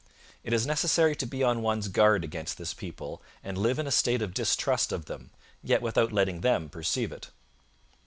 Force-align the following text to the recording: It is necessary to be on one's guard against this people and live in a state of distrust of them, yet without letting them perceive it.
It 0.43 0.51
is 0.51 0.65
necessary 0.65 1.15
to 1.17 1.27
be 1.27 1.43
on 1.43 1.61
one's 1.61 1.87
guard 1.87 2.23
against 2.23 2.57
this 2.57 2.73
people 2.73 3.21
and 3.43 3.55
live 3.55 3.77
in 3.77 3.85
a 3.85 3.91
state 3.91 4.23
of 4.23 4.33
distrust 4.33 4.91
of 4.91 5.05
them, 5.05 5.29
yet 5.61 5.83
without 5.83 6.11
letting 6.11 6.41
them 6.41 6.69
perceive 6.69 7.11
it. 7.11 7.29